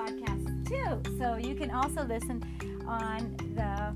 [0.00, 1.18] podcast too.
[1.18, 2.42] So you can also listen
[2.86, 3.94] on the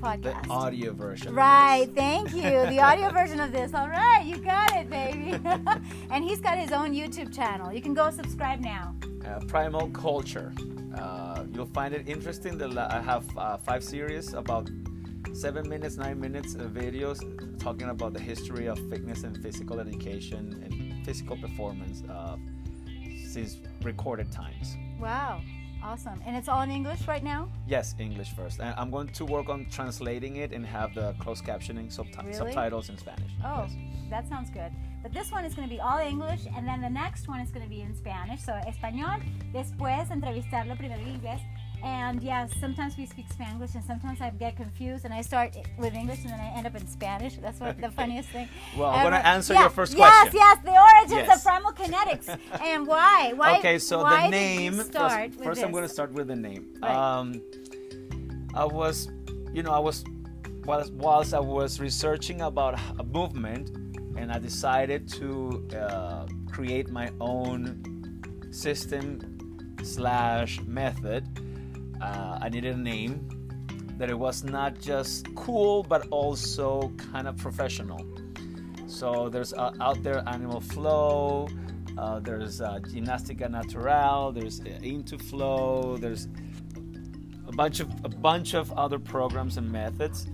[0.00, 0.44] podcast.
[0.44, 1.34] The audio version.
[1.34, 2.42] Right, thank you.
[2.42, 3.74] The audio version of this.
[3.74, 5.38] All right, you got it, baby.
[6.10, 7.72] and he's got his own YouTube channel.
[7.72, 8.94] You can go subscribe now.
[9.26, 10.52] Uh, Primal Culture.
[10.96, 12.58] Uh, you'll find it interesting.
[12.58, 14.70] That I have uh, five series about
[15.32, 17.20] seven minutes, nine minutes of videos
[17.58, 22.36] talking about the history of fitness and physical education and physical performance uh,
[23.26, 24.76] since recorded times.
[25.00, 25.40] Wow.
[25.82, 26.20] Awesome.
[26.26, 27.48] And it's all in English right now?
[27.66, 28.60] Yes, English first.
[28.60, 32.34] And I'm going to work on translating it and have the closed captioning subti- Really?
[32.34, 33.30] subtitles in Spanish.
[33.42, 33.76] Oh, Yes.
[34.10, 34.70] that sounds good.
[35.02, 37.50] But this one is going to be all English, and then the next one is
[37.50, 38.40] going to be in Spanish.
[38.42, 39.18] So español,
[39.54, 41.40] después entrevistarlo primero en inglés.
[41.82, 45.94] And yes, sometimes we speak Spanglish, and sometimes I get confused, and I start with
[45.94, 47.36] English, and then I end up in Spanish.
[47.36, 48.48] That's what the funniest thing.
[48.76, 50.32] Well, I'm gonna answer Yeah, your first question.
[50.34, 51.36] Yes, yes, the origins Yes.
[51.38, 53.32] of primal kinetics, and why?
[53.36, 53.58] Why?
[53.58, 54.74] okay, so why the name.
[54.80, 56.74] start first, first I'm going to start with the name.
[56.82, 56.94] Right.
[56.94, 57.40] Um,
[58.54, 59.08] I was,
[59.52, 60.04] you know, I was,
[60.64, 63.70] whilst, whilst I was researching about a movement,
[64.16, 67.82] and I decided to uh, create my own
[68.50, 69.38] system
[69.82, 71.24] slash method.
[72.00, 73.28] Uh, I needed a name
[73.98, 78.04] that it was not just cool, but also kind of professional.
[78.86, 81.48] So there's uh, out there Animal Flow,
[81.98, 86.28] uh, there's uh, Gymnastica Natural, there's uh, Intu-Flow, there's
[87.46, 90.26] a bunch of a bunch of other programs and methods,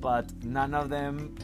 [0.00, 1.34] but none of them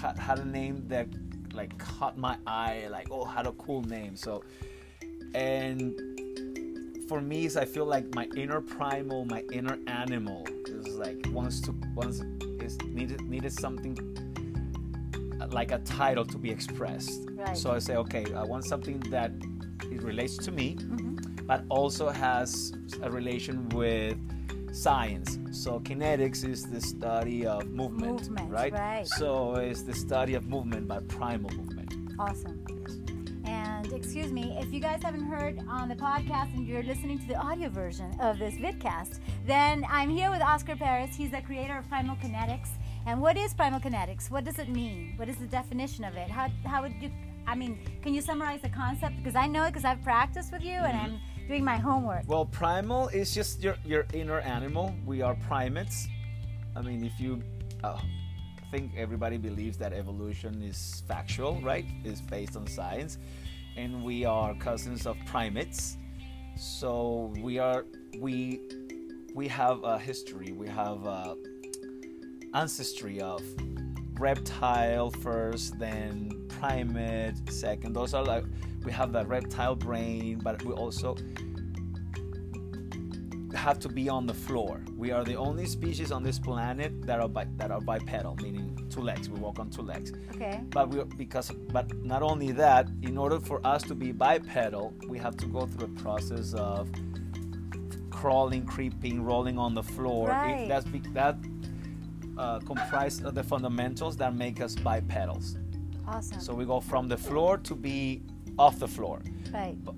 [0.00, 1.08] ha- had a name that
[1.52, 2.86] like caught my eye.
[2.90, 4.14] Like oh, had a cool name.
[4.16, 4.44] So
[5.34, 6.00] and
[7.08, 11.60] for me, is I feel like my inner primal, my inner animal is like wants
[11.62, 12.20] to wants
[12.62, 13.96] is needed needed something
[15.50, 17.20] like a title to be expressed.
[17.30, 17.56] Right.
[17.56, 19.32] So I say, okay, I want something that
[19.90, 21.46] it relates to me, Mm-hmm.
[21.46, 24.16] but also has a relation with
[24.74, 25.38] science.
[25.52, 28.72] So kinetics is the study of movement, Movement, right?
[28.72, 29.06] right.
[29.06, 31.94] So it's the study of movement, but primal movement.
[32.18, 32.60] Awesome.
[33.98, 37.26] And excuse me, if you guys haven't heard on the podcast and you're listening to
[37.26, 41.16] the audio version of this vidcast, then I'm here with Oscar Perez.
[41.16, 42.68] He's the creator of Primal Kinetics.
[43.06, 44.30] And what is Primal Kinetics?
[44.30, 45.14] What does it mean?
[45.16, 46.30] What is the definition of it?
[46.30, 47.10] How, how would you,
[47.44, 49.16] I mean, can you summarize the concept?
[49.16, 51.14] Because I know it because I've practiced with you and Mm-hmm.
[51.16, 52.22] I'm doing my homework.
[52.28, 54.94] Well, primal is just your, your inner animal.
[55.06, 56.06] We are primates.
[56.76, 57.42] I mean, if you
[57.82, 57.98] uh,
[58.68, 61.86] I think everybody believes that evolution is factual, right?
[62.04, 63.16] Is based on science,
[63.78, 65.96] and we are cousins of primates.
[66.56, 67.86] So we are
[68.18, 68.60] we
[69.34, 70.52] we have a history.
[70.52, 71.36] We have a
[72.54, 73.40] ancestry of
[74.18, 77.92] reptile first, then primate second.
[77.92, 78.44] Those are like
[78.84, 81.16] we have the reptile brain, but we also
[83.54, 84.82] have to be on the floor.
[84.96, 88.67] We are the only species on this planet that are bi- that are bipedal, meaning
[89.02, 89.28] legs.
[89.28, 90.12] We walk on two legs.
[90.34, 90.60] Okay.
[90.70, 95.18] But we because but not only that, in order for us to be bipedal, we
[95.18, 96.88] have to go through a process of
[98.10, 100.28] crawling, creeping, rolling on the floor.
[100.30, 100.68] It- Right.
[100.68, 101.36] that's be, that
[102.36, 105.56] uh, comprise of the fundamentals that make us bipedals.
[106.06, 106.40] Awesome.
[106.40, 108.22] So we go from the floor to be
[108.58, 109.20] off the floor,
[109.52, 109.76] right.
[109.84, 109.94] but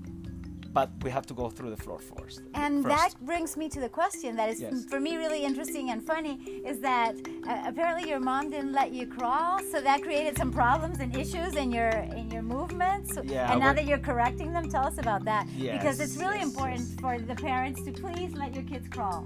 [1.03, 2.41] we have to go through the floor first.
[2.53, 2.95] And first.
[2.95, 4.85] that brings me to the question that is Yes.
[4.85, 6.35] for me really interesting and funny
[6.71, 7.15] is that
[7.47, 11.55] uh, apparently your mom didn't let you crawl, so that created some problems and issues
[11.63, 13.09] in your in your movements.
[13.23, 15.43] Yeah, and now that you're correcting them, tell us about that
[15.75, 16.99] because it's really yes, important yes.
[17.01, 19.21] for the parents to please let your kids crawl.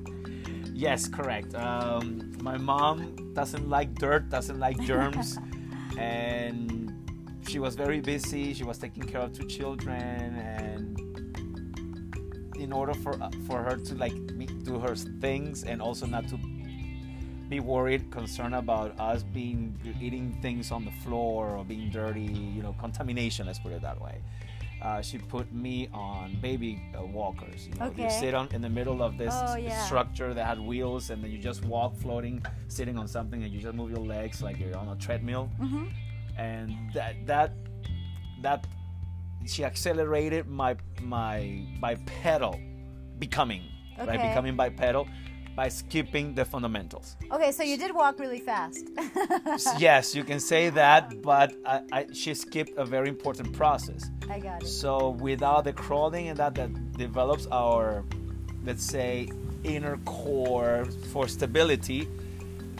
[0.85, 1.49] Yes, correct.
[1.55, 2.97] Um, my mom
[3.39, 5.37] doesn't like dirt, doesn't like germs,
[5.97, 6.93] and
[7.47, 8.53] she was very busy.
[8.53, 10.74] She was taking care of two children, and
[12.65, 14.95] in order for uh, for her to like me- do her
[15.25, 16.37] things and also not to
[17.53, 19.59] be worried, concerned about us being
[20.05, 23.41] eating things on the floor or being dirty, you know, contamination.
[23.45, 24.17] Let's put it that way.
[24.81, 27.59] Uh, she put me on baby uh, walkers.
[27.67, 29.85] You know, you sit on in the middle of this Oh, yeah.
[29.85, 33.59] structure that had wheels, and then you just walk, floating, sitting on something, and you
[33.67, 35.45] just move your legs like you're on a treadmill.
[35.61, 35.85] Mm-hmm.
[36.37, 37.49] And that that
[38.41, 38.59] that
[39.45, 42.59] she accelerated my my bipedal
[43.19, 43.63] becoming,
[43.97, 44.21] right?
[44.21, 45.07] Becoming bipedal
[45.55, 47.15] by skipping the fundamentals.
[47.31, 48.89] Okay, so you did walk really fast.
[49.79, 54.09] yes, you can say that, but I, I, she skipped a very important process.
[54.29, 54.67] I got it.
[54.67, 58.03] So without the crawling and that, that develops our,
[58.65, 59.29] let's say,
[59.63, 62.07] inner core for stability,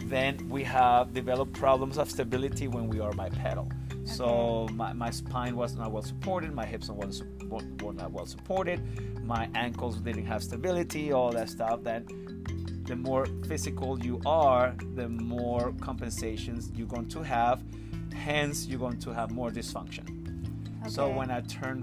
[0.04, 3.68] then we have developed problems of stability when we are bipedal.
[4.06, 7.08] So my, my spine was not well supported, my hips were,
[7.48, 8.80] were not well supported,
[9.24, 11.82] my ankles didn't have stability, all that stuff.
[11.82, 12.04] That
[12.84, 17.62] the more physical you are, the more compensations you're going to have.
[18.14, 20.16] Hence, you're going to have more dysfunction.
[20.88, 21.82] So when I turn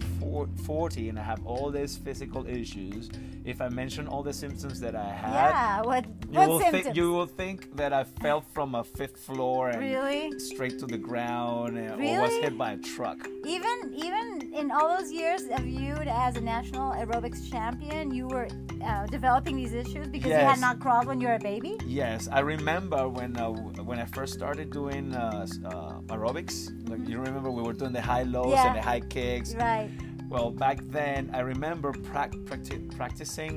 [0.65, 3.09] 40 and I have all these physical issues,
[3.43, 5.81] if I mention all the symptoms that I had, yeah.
[5.81, 6.83] What you what will symptoms?
[6.83, 10.38] think you will think that I fell from a fifth floor and Really?
[10.39, 13.19] straight to the ground and, or was hit by a truck.
[13.45, 13.75] even
[14.07, 15.94] even in all those years of you
[16.25, 18.47] as a national aerobics champion, you were
[18.83, 21.77] uh, developing these issues because you had not crawled when you were a baby.
[21.85, 23.50] Yes, I remember when uh,
[23.89, 26.57] when I first started doing uh, uh, aerobics.
[26.89, 28.68] Like you remember, we were doing the high lows Yeah.
[28.68, 29.53] and the high kicks.
[29.56, 29.89] Right.
[30.29, 33.56] Well, back then, I remember prac- practi- practicing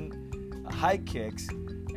[0.65, 1.47] uh, high kicks,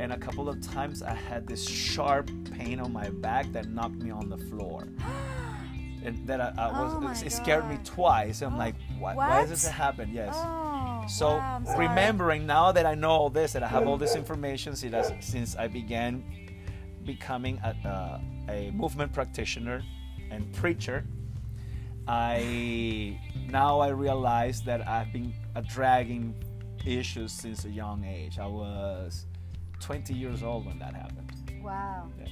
[0.01, 4.01] and a couple of times I had this sharp pain on my back that knocked
[4.01, 4.87] me on the floor.
[6.03, 8.41] And that I, I was oh it scared me twice.
[8.41, 10.09] I'm like, why, why does this happen?
[10.11, 10.33] Yes.
[10.35, 11.05] Oh.
[11.07, 14.75] So wow, remembering now that I know all this, that I have all this information
[14.75, 16.23] since I, since I began
[17.05, 18.19] becoming a, uh,
[18.49, 19.83] a movement practitioner
[20.31, 21.05] and preacher,
[22.07, 26.33] I now I realize that I've been uh, dragging
[26.83, 28.39] issues since a young age.
[28.39, 29.27] I was
[29.91, 31.29] 20 years old when that happened.
[31.61, 32.07] Wow.
[32.17, 32.29] Yes.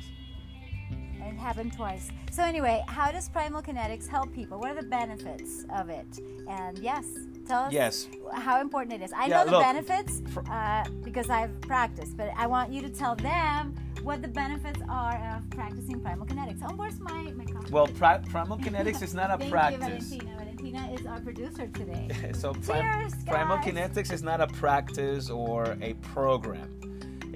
[1.22, 2.10] It happened twice.
[2.32, 4.58] So anyway, how does Primal Kinetics help people?
[4.60, 6.08] What are the benefits of it?
[6.48, 7.04] And yes,
[7.46, 8.08] tell us Yes.
[8.34, 9.12] how important it is.
[9.12, 12.90] I Yeah, know the look, benefits uh, because I've practiced, but I want you to
[12.90, 16.62] tell them what the benefits are of practicing Primal Kinetics.
[16.66, 17.72] Oh, where's my my coffee?
[17.74, 20.14] Well, pri- primal kinetics is not a Thank practice.
[20.14, 20.38] you, Valentina.
[20.40, 22.08] Valentina is our producer today.
[22.42, 26.70] so prim- Cheers, primal kinetics is not a practice or a program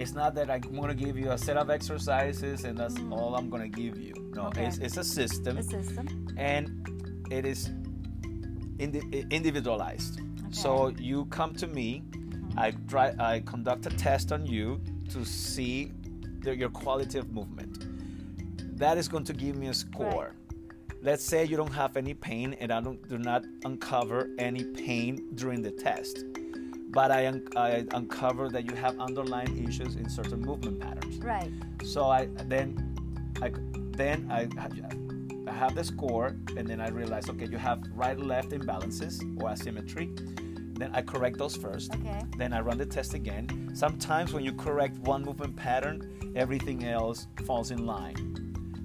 [0.03, 3.49] it's not that I'm gonna give you a set of exercises and that's all i'm
[3.49, 4.13] to give you.
[4.35, 4.47] No Mm.
[4.47, 4.65] Okay.
[4.65, 5.55] it's, it's a system.
[5.55, 6.27] The system.
[6.37, 6.65] and
[7.31, 7.71] it is
[8.79, 10.19] indi- individualized.
[10.51, 12.03] So you come to me
[12.57, 14.81] i try i conduct a test on you
[15.13, 15.91] to see
[16.43, 17.73] the, your quality of movement.
[18.77, 20.35] That is going to give me a score.
[21.01, 25.11] Let's say you don't have any pain and i don't do not uncover any pain
[25.35, 26.15] during the test
[26.93, 31.51] but i, un- I uncover that you have underlying issues in certain movement patterns Right.
[31.83, 32.67] so i then
[33.41, 33.51] i
[34.01, 34.47] then i
[35.45, 39.49] I have the score and then i realize okay you have right left imbalances or
[39.51, 40.05] asymmetry
[40.79, 42.21] then i correct those first Okay.
[42.37, 43.45] then I run the test again.
[43.75, 45.97] Sometimes when you correct one movement pattern,
[46.35, 48.17] everything else falls in line.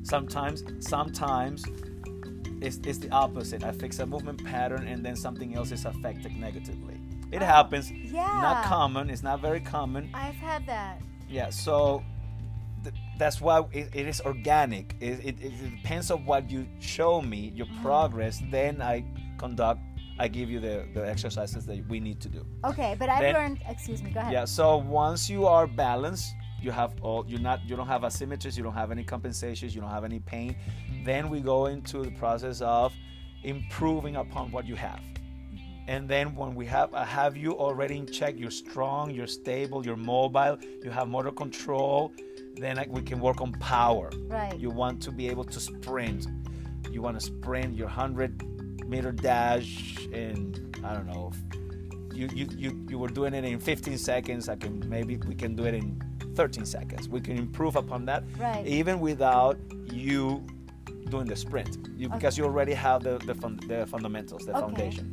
[0.03, 1.65] Sometimes, sometimes
[2.61, 3.65] it's, it's the opposite.
[3.65, 7.01] I fix a movement pattern and then something else is affected negatively.
[7.33, 7.91] It happens.
[7.93, 8.41] Oh, Yeah.
[8.41, 9.11] Not common.
[9.11, 10.11] It's not very common.
[10.15, 11.01] I've had that.
[11.29, 11.51] Yeah.
[11.51, 12.03] So
[12.83, 14.95] th- that's why it, it is organic.
[15.01, 17.83] It, it, it depends on what you show me, your Mm-hmm.
[17.83, 18.41] progress.
[18.51, 19.05] Then I
[19.39, 19.81] conduct.
[20.21, 22.45] I give you the, the exercises that we need to do.
[22.65, 23.59] Okay, but I've Then- learned.
[23.69, 24.11] Excuse me.
[24.11, 24.33] Go ahead.
[24.33, 24.47] Yeah.
[24.47, 27.25] So once you are balanced, you have all.
[27.29, 27.61] You're not.
[27.69, 28.57] You don't have asymmetries.
[28.57, 29.75] You don't have any compensations.
[29.75, 30.57] You don't have any pain.
[31.05, 32.93] Then we go into the process of
[33.45, 35.01] improving upon what you have.
[35.87, 39.97] And then when we have have you already in check, you're strong, you're stable, you're
[39.97, 42.13] mobile, you have motor control.
[42.57, 44.11] Then like, we can work on power.
[44.27, 44.59] Right.
[44.59, 46.27] You want to be able to sprint.
[46.91, 48.43] You want to sprint your hundred
[48.87, 51.33] meter dash in I don't know.
[52.13, 54.49] You, you, you, you were doing it in 15 seconds.
[54.49, 56.03] I can maybe we can do it in
[56.39, 57.09] 13 seconds.
[57.09, 58.65] We can improve upon that, Right.
[58.67, 59.57] even without
[59.93, 60.21] you
[61.13, 64.61] doing the sprint, you, because you already have the the, fun, the fundamentals, the Okay.
[64.67, 65.07] foundation.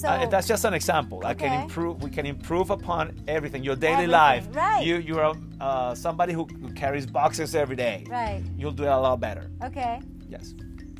[0.00, 1.18] So Uh, that's just an example.
[1.32, 1.94] I can improve.
[2.06, 3.04] We can improve upon
[3.36, 3.60] everything.
[3.68, 4.44] Your daily Everything, life.
[4.64, 4.82] right.
[4.88, 5.32] You you're
[5.66, 7.96] uh, somebody who, who carries boxes every day.
[8.20, 8.42] right.
[8.60, 9.44] You'll do it a lot better.
[9.68, 9.94] Okay.
[10.34, 10.44] Yes.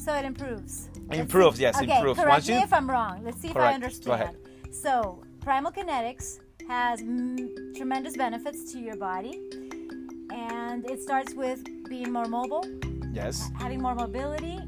[0.04, 0.72] So it improves.
[1.08, 2.18] Let's Improves, see- yes, okay, improves.
[2.20, 3.14] Correct Once me you- if I'm wrong.
[3.26, 3.72] Let's see if I Correct.
[3.80, 4.14] Go understand.
[4.20, 4.34] ahead.
[4.84, 4.90] So
[5.46, 6.26] Primal Kinetics
[6.70, 9.34] has mm, tremendous benefits to your body,
[10.32, 12.64] and it starts with being more mobile,
[13.12, 13.50] Yes.
[13.58, 14.60] having more mobility,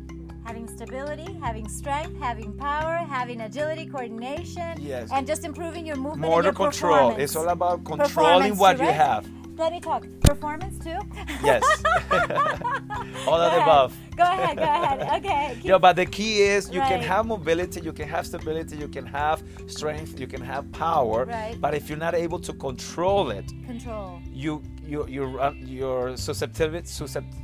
[0.44, 5.10] having stability, having strength, having power, having agility, coordination, Yes.
[5.12, 7.12] and just improving your movement and Motor your control.
[7.16, 9.24] It's all about controlling what too, you have.
[9.56, 10.04] Let me talk.
[10.20, 10.98] Performance too.
[11.44, 11.62] Yes.
[13.26, 13.96] all Go of the above.
[14.16, 14.56] Go ahead.
[14.56, 15.24] Go ahead.
[15.24, 15.54] Okay.
[15.56, 18.88] keep- Yeah, but the key is you can have mobility, you can have stability, you
[18.88, 21.24] can have strength, you can have power.
[21.24, 21.56] Right.
[21.60, 24.20] But if you're not able to control it, control.
[24.32, 26.86] you you you uh, your susceptibility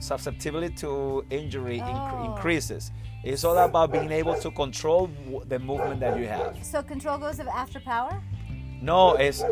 [0.01, 2.25] susceptibility to injury inc- Oh.
[2.35, 2.93] increases.
[3.25, 5.11] It's all about being able to control
[5.47, 6.57] the movement that you have.
[6.63, 8.23] So control goes of after power.
[8.81, 9.43] No, it's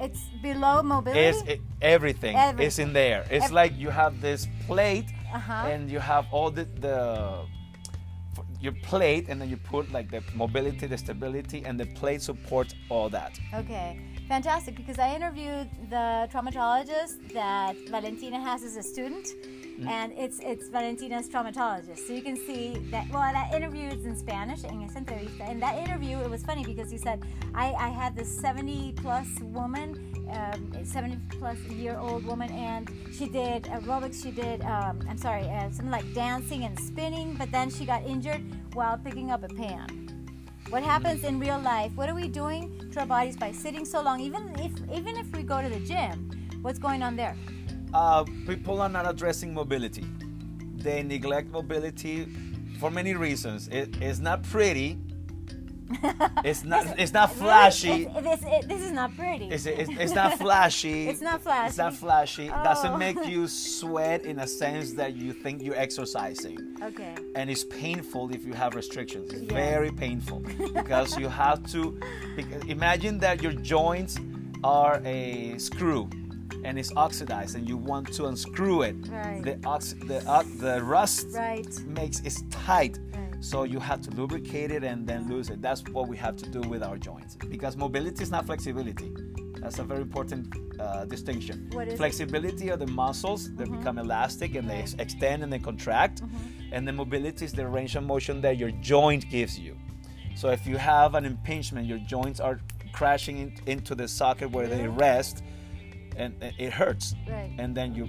[0.00, 1.20] It's below mobility.
[1.20, 2.36] it's it, everything.
[2.36, 2.66] Everything.
[2.66, 3.24] It's in there.
[3.30, 5.68] It's Ev- like you have this plate Uh-huh.
[5.72, 6.96] and you have all the the.
[8.60, 12.74] your plate, and then you put like the mobility, the stability, and the plate supports
[12.88, 13.32] all that.
[13.54, 13.88] Okay,
[14.26, 14.74] fantastic.
[14.80, 19.26] Because I interviewed the traumatologist that Valentina has as a student,
[19.86, 22.06] and it's it's Valentina's traumatologist.
[22.06, 23.06] So you can see that.
[23.10, 24.64] Well, that interview is in Spanish.
[24.64, 27.22] En esa entrevista, in that interview, it was funny because he said,
[27.54, 29.94] "I I had this 70 plus woman,
[30.30, 34.22] um, 70 plus year old woman, and she did aerobics.
[34.22, 38.04] She did um, I'm sorry, uh, something like dancing and spinning, but then she got
[38.04, 38.42] injured
[38.74, 40.08] while picking up a pan."
[40.70, 41.92] What happens in real life?
[41.94, 44.20] What are we doing to our bodies by sitting so long?
[44.20, 46.30] Even if even if we go to the gym,
[46.60, 47.34] what's going on there?
[47.94, 50.04] Uh, people are not addressing mobility.
[50.76, 52.26] They neglect mobility
[52.78, 53.68] for many reasons.
[53.68, 54.98] It, it's not pretty.
[56.44, 56.98] It's not.
[56.98, 58.06] It's not flashy.
[58.14, 59.46] It's, this, is not pretty.
[59.50, 59.64] It's,
[60.14, 61.08] not flashy.
[61.08, 61.68] It's not flashy.
[61.68, 62.46] It's not flashy.
[62.48, 62.96] It doesn't Oh.
[62.98, 66.58] make you sweat in a sense that you think you're exercising.
[66.82, 67.14] okay.
[67.34, 69.32] And it's painful if you have restrictions.
[69.32, 69.54] It's Yeah.
[69.54, 70.40] very painful
[70.74, 71.98] because you have to.
[72.68, 74.18] Imagine that your joints
[74.62, 76.08] are a screw
[76.64, 78.96] and it's oxidized and you want to unscrew it.
[79.08, 79.42] Right.
[79.42, 81.66] The, ox- the, uh, the rust Right.
[81.86, 82.98] makes it tight.
[83.12, 83.44] Right.
[83.44, 85.62] So you have to lubricate it and then lose it.
[85.62, 89.12] That's what we have to do with our joints because mobility is not flexibility.
[89.60, 91.68] That's a very important uh, distinction.
[91.72, 91.96] What is it?
[91.96, 96.74] flexibility are the muscles that become elastic and they extend and they contract, Mm-hmm.
[96.74, 99.76] and the mobility is the range of motion that your joint gives you.
[100.36, 102.60] So if you have an impingement, your joints are
[102.92, 105.42] crashing in, into the socket where they rest,
[106.18, 107.14] and it hurts.
[107.28, 107.52] Right.
[107.58, 108.08] And then you,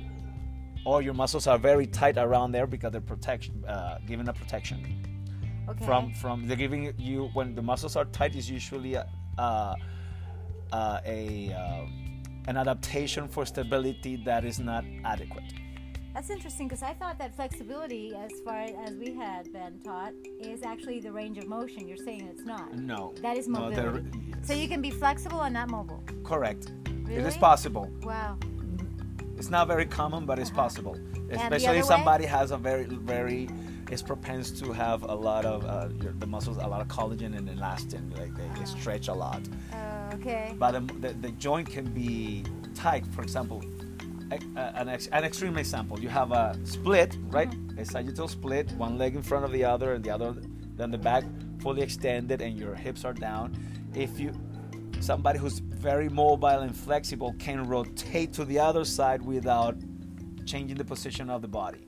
[0.86, 4.78] all your muscles are very tight around there because they're protection, uh, giving a protection
[5.70, 5.86] Okay.
[5.86, 9.76] from from they're giving you when the muscles are tight is usually a, uh,
[10.74, 11.86] uh, a uh,
[12.48, 15.44] an adaptation for stability that is not adequate.
[16.16, 20.64] That's interesting because I thought that flexibility, as far as we had been taught, is
[20.64, 21.88] actually the range of motion.
[21.88, 22.74] You're saying it's not.
[22.74, 24.34] No, That is no, they're- mobility.
[24.42, 26.04] So you can be flexible and not mobile.
[26.24, 26.72] correct.
[27.10, 27.90] It is possible.
[28.04, 28.38] Wow.
[29.38, 30.98] It's not very common, but it's possible.
[31.32, 31.88] Especially if way?
[31.96, 33.48] somebody has a very very
[33.90, 37.36] is propense to have a lot of uh, your, the muscles, a lot of collagen
[37.36, 39.42] and elastin, like they, they stretch a lot.
[39.74, 40.54] Uh, okay.
[40.60, 42.44] but the, the, the joint can be
[42.76, 43.06] tight.
[43.08, 43.64] For example,
[44.32, 47.52] a- a- an, ex, an extreme example: you have a split, right?
[47.78, 50.36] A sagittal split, one leg in front of the other, and the other,
[50.76, 51.24] then the back
[51.60, 53.58] fully extended, and your hips are down.
[53.96, 54.34] If you
[55.00, 59.76] somebody who's very mobile and flexible can rotate to the other side without
[60.46, 61.88] changing the position of the body.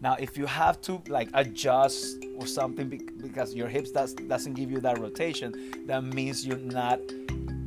[0.00, 2.88] Now, if you have to like adjust or something
[3.20, 7.00] because your hips does, doesn't give you that rotation, that means you're not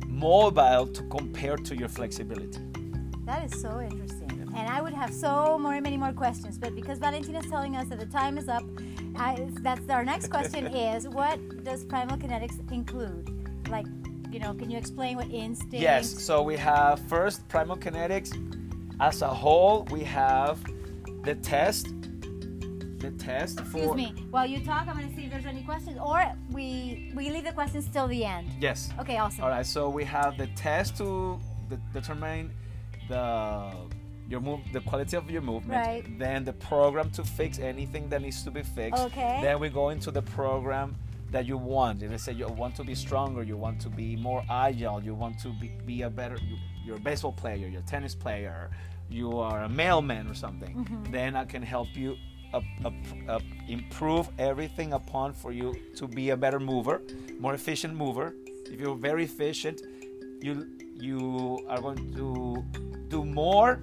[0.06, 2.60] mobile to compare to your flexibility.
[3.24, 4.30] That is so interesting.
[4.54, 7.98] And I would have so more, many more questions, but because Valentina's telling us that
[7.98, 8.64] the time is up,
[9.16, 13.30] I, that's our next question is what does primal kinetics include?
[13.68, 13.86] Like,
[14.32, 15.74] you know, can you explain what instinct?
[15.74, 18.32] Yes, so we have first primal kinetics.
[19.00, 20.58] As a whole, we have
[21.24, 21.88] the test.
[22.98, 24.14] The test for Excuse me.
[24.30, 27.44] While you talk, I'm going to see if there's any questions, or we we leave
[27.44, 28.48] the questions till the end.
[28.60, 28.90] Yes.
[29.00, 29.42] Okay, awesome.
[29.42, 32.52] All right, so we have the test to de- determine
[33.08, 33.72] the
[34.28, 35.84] your move, the quality of your movement.
[35.84, 36.04] Right.
[36.16, 39.02] Then the program to fix anything that needs to be fixed.
[39.02, 39.40] Okay.
[39.42, 40.94] Then we go into the program
[41.32, 42.02] that you want.
[42.02, 45.38] Let's say you want to be stronger, you want to be more agile, you want
[45.40, 46.36] to be, be a better.
[46.36, 48.70] You, you're a baseball player, you're a tennis player,
[49.08, 50.74] you are a mailman or something.
[50.74, 51.12] Mm-hmm.
[51.12, 52.16] Then I can help you.
[52.54, 52.92] Up, up,
[53.30, 57.00] up, improve everything upon for you to be a better mover,
[57.40, 58.34] more efficient mover.
[58.66, 59.80] If you're very efficient,
[60.42, 60.68] you
[61.00, 62.62] you are going to
[63.08, 63.80] do more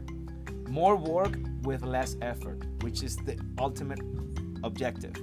[0.68, 4.02] more work with less effort, which is the ultimate
[4.64, 5.16] objective.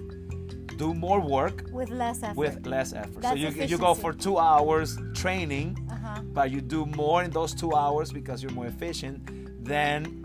[0.77, 2.37] Do more work With less effort.
[2.37, 3.15] with less effort.
[3.15, 6.21] so That's you, you go for two hours training, Uh-huh.
[6.35, 9.19] but you do more in those two hours because you're more efficient
[9.65, 10.23] than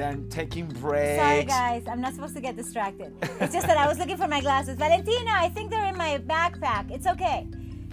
[0.00, 1.18] than taking breaks.
[1.22, 1.82] Sorry, guys.
[1.90, 3.10] I'm not supposed to get distracted.
[3.40, 4.76] It's just that I was looking for my glasses.
[4.76, 6.90] Valentina, I think they're in my backpack.
[6.90, 7.46] It's okay.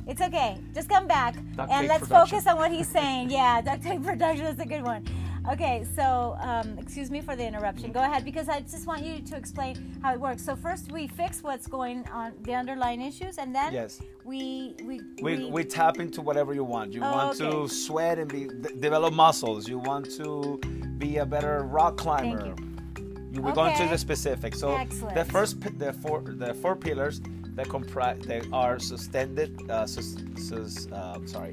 [0.05, 0.57] It's okay.
[0.75, 2.39] Just come back Duct and let's production.
[2.39, 3.29] focus on what he's saying.
[3.31, 5.05] Yeah, duct tape production is a good one.
[5.51, 7.91] Okay, so um, excuse me for the interruption.
[7.91, 10.41] Go ahead because I just want you to explain how it works.
[10.43, 14.01] So first we fix what's going on, the underlying issues, and then Yes.
[14.23, 16.93] we we we, we tap into whatever you want.
[16.93, 18.47] You Oh, want to sweat and be
[18.79, 19.67] develop muscles.
[19.67, 20.59] You want to
[20.97, 22.45] be a better rock climber.
[22.45, 23.41] you.
[23.41, 24.59] We're going to the specifics.
[24.59, 25.15] So Excellent.
[25.15, 27.19] the first, the four, the four pillars
[27.55, 31.51] that comprise, they are suspended, uh, sus, sus, uh, sorry,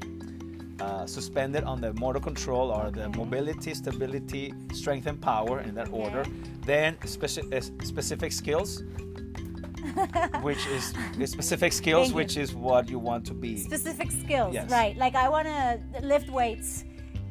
[0.81, 5.87] uh, suspended on the motor control are the mobility, stability, strength, and power in that
[5.87, 5.97] Okay.
[6.03, 6.25] order.
[6.65, 8.83] Then speci- uh, specific skills,
[10.41, 10.83] which is
[11.29, 13.57] specific skills, which is what you want to be.
[13.57, 14.69] Specific skills, Yes.
[14.71, 14.95] right?
[14.97, 16.83] Like I want to lift weights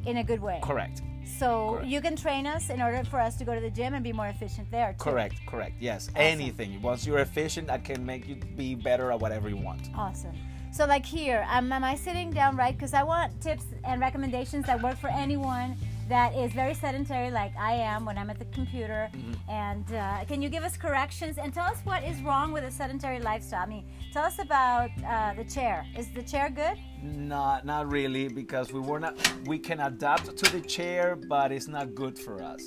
[0.07, 0.61] in a good way.
[0.63, 1.03] Correct.
[1.39, 1.87] So Correct.
[1.89, 4.13] you can train us in order for us to go to the gym and be
[4.13, 4.93] more efficient there.
[4.93, 5.05] Too.
[5.05, 5.37] Correct.
[5.47, 5.75] Correct.
[5.81, 6.11] Yes.
[6.17, 6.81] Anything.
[6.83, 9.89] Once you're efficient, I can make you be better at whatever you want.
[9.97, 10.35] Awesome.
[10.73, 12.77] So like here, um, am I sitting down right?
[12.77, 15.77] Because I want tips and recommendations that work for anyone
[16.09, 19.09] that is very sedentary, like I am when I'm at the computer.
[19.13, 19.51] Mm-hmm.
[19.51, 22.71] And uh, can you give us corrections and tell us what is wrong with a
[22.71, 23.63] sedentary lifestyle?
[23.63, 25.87] I mean, tell us about uh, the chair.
[25.97, 26.77] Is the chair good?
[27.03, 29.15] Not not really because we were not
[29.47, 32.63] we can adapt to the chair, but it's not good for us.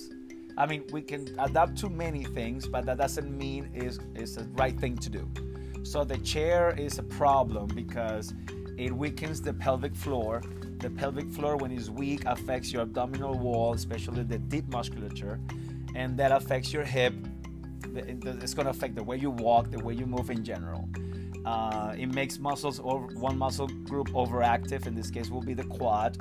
[0.58, 4.46] I mean, we can adapt to many things, but that doesn't mean is is the
[4.54, 5.30] right thing to do.
[5.84, 8.34] So the chair is a problem because
[8.78, 10.42] it weakens the pelvic floor.
[10.80, 15.40] The pelvic floor, when it's weak, affects your abdominal wall, especially the deep musculature,
[15.96, 17.14] and that affects your hip.
[17.96, 20.90] It's going to affect the way you walk, the way you move in general.
[21.46, 24.88] Uh, it makes muscles over one muscle group overactive.
[24.88, 26.18] In this case, will be the quad,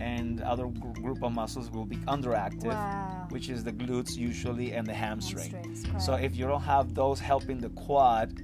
[0.00, 3.26] and other group of muscles will be underactive, Wow.
[3.30, 5.76] which is the glutes usually and the hamstring.
[6.00, 8.40] So if you don't have those helping the quad,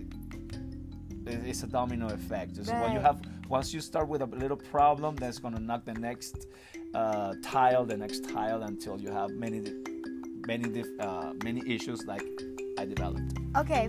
[1.28, 2.56] it's a domino effect.
[2.64, 5.94] So when you have once you start with a little problem, that's gonna knock the
[5.94, 6.46] next
[6.94, 9.62] uh, tile, the next tile, until you have many,
[10.46, 12.26] many, uh, many issues like
[12.78, 13.32] I developed.
[13.56, 13.88] Okay,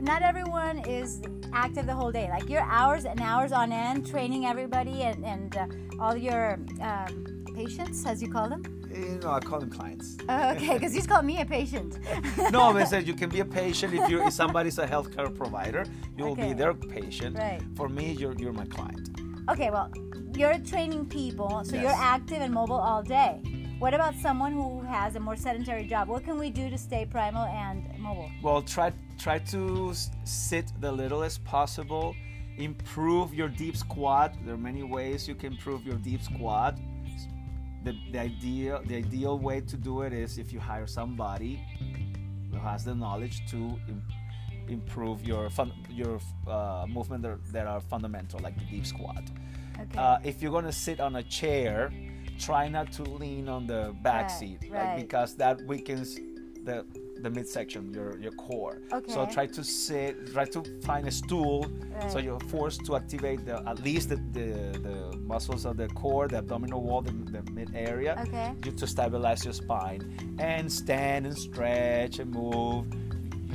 [0.00, 1.20] not everyone is
[1.52, 2.28] active the whole day.
[2.28, 5.66] Like you're hours and hours on end training everybody and, and uh,
[6.00, 8.81] all your um, patients, as you call them.
[8.94, 10.16] You know, I call them clients.
[10.28, 11.98] Uh, okay, because you just called me a patient.
[12.50, 15.84] no, I said you can be a patient if you if somebody's a healthcare provider,
[16.16, 16.48] you will Okay.
[16.48, 17.36] be their patient.
[17.38, 17.60] Right.
[17.76, 19.08] For me, you're you're my client.
[19.48, 19.90] Okay, well,
[20.36, 23.40] you're training people, so you're active and mobile all day.
[23.78, 26.06] What about someone who has a more sedentary job?
[26.08, 28.30] What can we do to stay primal and mobile?
[28.42, 29.92] Well, try try to
[30.24, 32.14] sit the littlest possible.
[32.58, 34.34] Improve your deep squat.
[34.44, 36.78] There are many ways you can improve your deep squat.
[37.84, 41.60] The, the ideal the ideal way to do it is if you hire somebody
[42.50, 43.56] who has the knowledge to
[43.88, 44.02] im-
[44.68, 49.24] improve your fun, your uh, movement that, that are fundamental, like the deep squat.
[49.80, 49.98] Okay.
[49.98, 51.90] Uh, if you're gonna sit on a chair,
[52.38, 56.14] try not to lean on the back Right, seat, like, because that weakens
[56.64, 56.84] the
[57.22, 58.80] the midsection, your your core.
[58.92, 59.12] Okay.
[59.12, 61.66] So try to sit, try to find a stool,
[62.08, 64.48] so you're forced to activate the at least the, the,
[64.86, 68.52] the muscles of the core, the abdominal wall, the, the mid area, Okay.
[68.64, 70.00] you to stabilize your spine
[70.38, 72.86] and stand and stretch and move.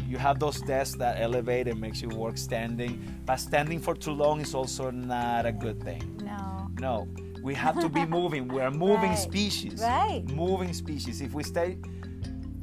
[0.07, 2.93] You have those desks that elevate and makes you work standing,
[3.25, 6.01] but standing for too long is also not a good thing.
[6.23, 6.53] no.
[6.79, 7.07] No,
[7.41, 8.47] we have to be moving.
[8.47, 9.17] We're moving Right.
[9.31, 9.81] species.
[9.81, 10.23] Right.
[10.29, 11.21] Moving species.
[11.21, 11.77] If we stay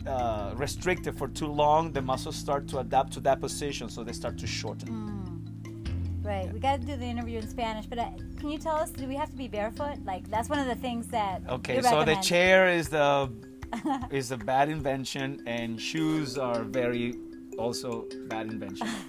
[0.07, 4.13] uh, restricted for too long, the muscles start to adapt to that position, so they
[4.13, 4.89] start to shorten.
[4.89, 6.25] Mm.
[6.25, 6.51] Right.
[6.53, 9.07] We got to do the interview in Spanish, but uh, can you tell us, do
[9.07, 9.99] we have to be barefoot?
[10.07, 11.43] Like, that's one of the things that.
[11.49, 13.31] Okay, so the chair is the
[14.11, 17.15] is a bad invention, and shoes are very
[17.59, 18.89] also bad invention.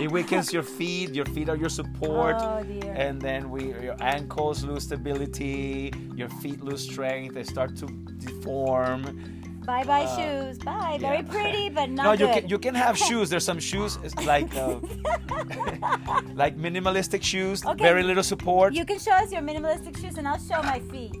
[0.00, 1.14] it weakens your feet.
[1.14, 2.36] Your feet are your support.
[2.38, 2.92] Oh, dear.
[2.96, 7.86] and then we your ankles lose stability your feet lose strength they start to
[8.18, 9.37] deform
[9.68, 10.58] Bye bye uh, shoes.
[10.58, 10.96] Bye.
[10.98, 11.32] Very yeah.
[11.34, 12.34] pretty, but not no you good.
[12.40, 14.76] can you can have shoes there's some shoes like uh,
[16.42, 17.84] like minimalistic shoes Okay.
[17.90, 21.14] very little support You can show us your minimalistic shoes, and I'll show my feet,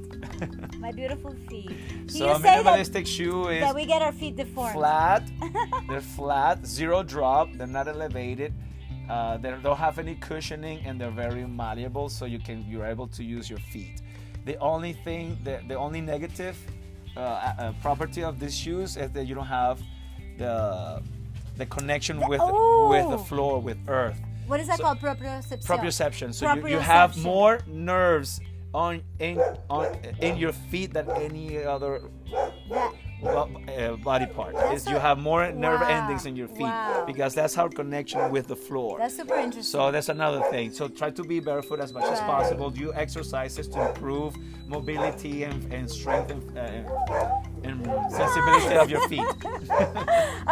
[0.84, 1.76] my beautiful feet.
[2.06, 4.72] Do so you a say that, minimalistic shoe is that we get our feet deformed?
[4.72, 5.22] flat
[5.88, 8.52] they're flat zero drop they're not elevated
[9.10, 13.08] uh, they don't have any cushioning and they're very malleable so you can you're able
[13.18, 13.96] to use your feet
[14.50, 16.56] the only thing the, the only negative
[17.16, 19.80] uh, uh, property of these shoes is that you don't have
[20.38, 21.02] the
[21.56, 23.28] the connection with with the oh.
[23.28, 25.00] floor with earth What is that So- called?
[25.00, 25.64] Proprioception.
[25.66, 28.40] proprioception so you, you have more nerves
[28.74, 29.86] on in on
[30.20, 32.02] in your feet than any other
[32.70, 34.54] That- uh, body part.
[34.72, 35.88] Is you have more nerve Wow.
[35.88, 37.04] endings in your feet Wow.
[37.06, 38.98] because that's our connection with the floor.
[38.98, 39.62] that's super interesting.
[39.62, 40.72] so that's another thing.
[40.72, 42.70] So try to be barefoot as much as possible.
[42.70, 44.36] Do exercises to improve
[44.68, 46.82] mobility and, and strength and, uh,
[47.64, 49.22] and sensibility of your feet.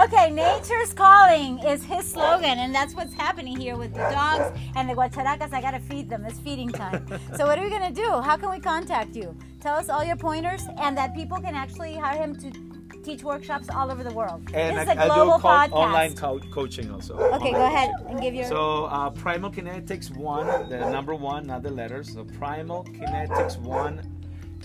[0.05, 4.88] Okay, nature's calling is his slogan, and that's what's happening here with the dogs and
[4.88, 5.53] the guacharacas.
[5.55, 6.25] I gotta feed them.
[6.27, 7.07] It's feeding time.
[7.35, 8.21] so what are we gonna do?
[8.21, 9.35] How can we contact you?
[9.61, 13.69] Tell us all your pointers, and that people can actually hire him to teach workshops
[13.75, 14.42] all over the world.
[14.53, 15.73] And this I, is a I global do co- podcast.
[15.73, 17.16] online co- coaching also.
[17.16, 18.45] Okay, go ahead and give your.
[18.45, 22.12] So uh, Primal Kinetics One, the number one, not the letters.
[22.12, 24.03] So Primal Kinetics One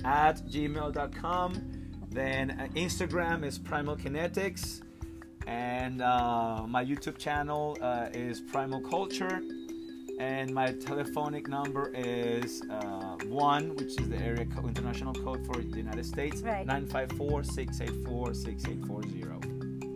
[0.04, 1.81] at gmail.com.
[2.12, 4.82] Then uh, Instagram is Primal Kinetics.
[5.48, 9.42] And uh, my YouTube channel uh, is Primal Culture.
[10.20, 15.54] And my telephonic number is uh, 1, which is the area co- international code for
[15.56, 16.66] the United States, Right.
[16.68, 19.51] 954 684 6840.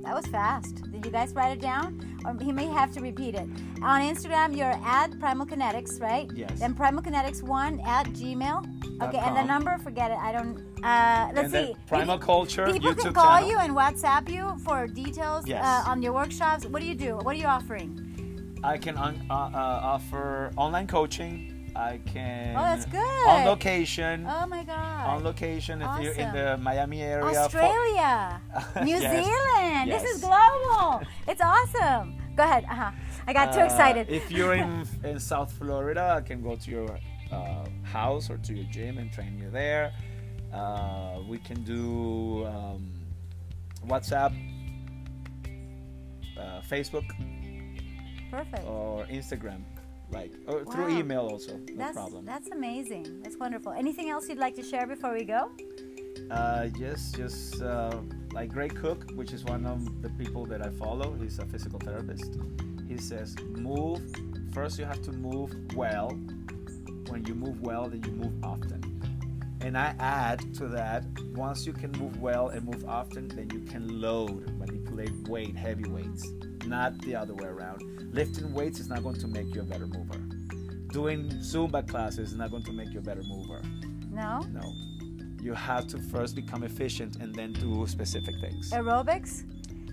[0.06, 0.90] That was fast.
[0.92, 2.00] Did you guys write it down?
[2.26, 3.48] Or he may have to repeat it.
[3.82, 6.30] On Instagram, you're at Primal Kinetics, right?
[6.36, 6.60] Yes.
[6.60, 9.02] Then Primal Kinetics one at Gmail.
[9.02, 10.18] Okay, and the number, forget it.
[10.18, 10.58] I don't.
[10.84, 11.76] Uh, let's see.
[11.88, 13.50] Primal People- Culture People YouTube can call channel.
[13.50, 15.64] you and WhatsApp you for details Yes.
[15.66, 16.66] uh, on your workshops.
[16.66, 17.18] What do you do?
[17.18, 17.92] What are you offering?
[18.64, 21.52] I can un- uh, uh, offer online coaching.
[21.76, 22.56] I can.
[22.56, 23.28] Oh, that's good.
[23.28, 24.26] On location.
[24.30, 25.08] Oh my God.
[25.10, 27.24] on location if you're in the Miami area.
[27.34, 28.42] for- Australia,
[28.84, 29.26] New Yes.
[29.26, 29.92] Zealand.
[29.92, 31.02] This is global.
[31.28, 32.16] It's awesome.
[32.36, 32.64] Go ahead.
[32.66, 32.92] Uh-huh.
[33.28, 34.10] I got too Uh, excited.
[34.10, 36.98] if you're in in South Florida, I can go to your
[37.32, 39.92] uh, house or to your gym and train you there.
[40.54, 42.92] Uh, we can do um,
[43.88, 44.32] WhatsApp,
[46.40, 47.06] uh, Facebook,
[48.32, 48.66] Perfect.
[48.68, 49.62] or Instagram,
[50.12, 51.58] like or through email also.
[51.58, 52.26] No that's problem.
[52.26, 53.22] that's amazing.
[53.24, 53.72] That's wonderful.
[53.72, 55.52] Anything else you'd like to share before we go?
[56.32, 58.00] Uh, yes, just uh,
[58.34, 61.16] like Gray Cook, which is one of the people that I follow.
[61.22, 62.40] He's a physical therapist.
[62.88, 64.02] He says, move.
[64.54, 66.10] First, you have to move well.
[67.10, 68.82] When you move well, then you move often.
[69.62, 73.62] And I add to that, once you can move well and move often, then you
[73.62, 74.75] can load, manipulate
[75.28, 76.28] weight, heavy weights,
[76.66, 77.82] not the other way around.
[78.14, 80.20] Lifting weights is not going to make you a better mover.
[80.92, 83.62] Doing Zumba classes is not going to make you a better mover.
[84.10, 84.40] No.
[84.52, 84.74] No.
[85.42, 88.72] You have to first become efficient and then do specific things.
[88.72, 89.44] Aerobics.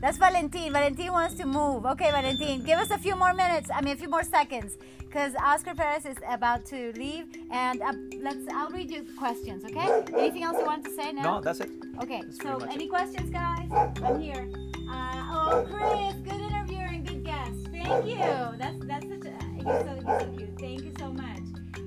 [0.01, 0.72] That's Valentin.
[0.72, 1.87] Valentin wants to move.
[1.87, 3.70] Okay, Valentin, give us a few more minutes.
[3.72, 7.27] I mean, a few more seconds, because Oscar Perez is about to leave.
[7.53, 8.44] And uh, let's.
[8.53, 9.64] I'll read you questions.
[9.64, 10.03] Okay.
[10.18, 11.12] Anything else you want to say?
[11.12, 11.22] now?
[11.22, 11.70] No, that's it.
[12.03, 12.90] Okay, That's so any it.
[12.90, 13.68] questions, guys?
[14.03, 14.48] I'm here.
[15.55, 17.69] Oh, Chris, good interviewing, good guest.
[17.71, 18.17] Thank you.
[18.57, 20.59] That's that's such a, you're so, you're so cute.
[20.59, 21.45] Thank you so much.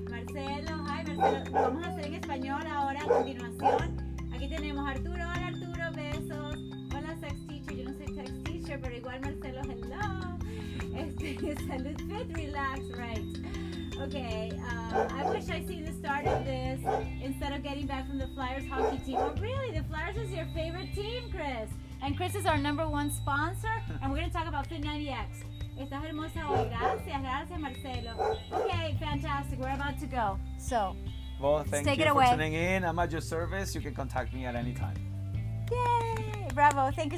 [0.08, 1.44] Marcelo, hi Marcelo.
[1.50, 3.96] Lo vamos a hacer en español ahora a continuación.
[4.32, 5.14] Aquí tenemos a Arturo.
[5.14, 6.56] Hola Arturo, besos.
[6.94, 7.76] Hola sex teacher.
[7.76, 10.38] Yo no soy sex teacher, pero igual Marcelo, hello.
[10.96, 13.18] Este, salud fit, relax, right.
[14.00, 16.78] Okay, uh, I wish I seen the start of this
[17.20, 19.16] instead of getting back from the Flyers hockey team.
[19.18, 19.76] Oh, really?
[19.76, 21.68] The Flyers is your favorite team, Chris.
[22.02, 25.44] And Chris is our number one sponsor, and we're going to talk about Fit90X.
[25.78, 26.68] Estás hermosa hoy.
[26.68, 28.38] Gracias, gracias, Marcelo.
[28.52, 29.58] Okay, fantastic.
[29.58, 30.38] We're about to go.
[30.58, 30.96] So,
[31.40, 32.30] Well, thank take you it for away.
[32.30, 32.84] tuning in.
[32.84, 33.74] I'm at your service.
[33.74, 34.96] You can contact me at any time.
[35.70, 36.48] yay!
[36.54, 36.90] Bravo.
[36.92, 37.14] Thank you